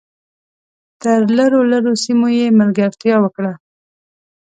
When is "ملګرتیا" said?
2.59-3.15